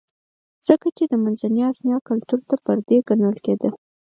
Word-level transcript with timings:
ځکه 0.67 0.87
چې 0.97 1.03
د 1.07 1.13
منځنۍ 1.23 1.61
اسیا 1.71 1.97
کلتور 2.09 2.39
ته 2.49 2.55
پردی 2.63 2.97
ګڼل 3.07 3.35
کېده 3.45 3.69